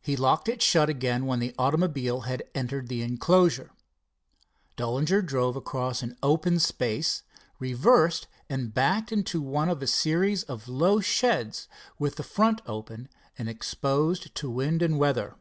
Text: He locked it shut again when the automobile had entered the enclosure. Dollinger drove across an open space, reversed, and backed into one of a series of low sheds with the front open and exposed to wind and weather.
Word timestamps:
He 0.00 0.16
locked 0.16 0.48
it 0.48 0.60
shut 0.60 0.88
again 0.88 1.26
when 1.26 1.38
the 1.38 1.54
automobile 1.60 2.22
had 2.22 2.42
entered 2.56 2.88
the 2.88 3.02
enclosure. 3.02 3.70
Dollinger 4.76 5.22
drove 5.22 5.54
across 5.54 6.02
an 6.02 6.16
open 6.24 6.58
space, 6.58 7.22
reversed, 7.60 8.26
and 8.50 8.74
backed 8.74 9.12
into 9.12 9.40
one 9.40 9.68
of 9.68 9.80
a 9.80 9.86
series 9.86 10.42
of 10.42 10.66
low 10.66 10.98
sheds 10.98 11.68
with 12.00 12.16
the 12.16 12.24
front 12.24 12.62
open 12.66 13.08
and 13.38 13.48
exposed 13.48 14.34
to 14.34 14.50
wind 14.50 14.82
and 14.82 14.98
weather. 14.98 15.36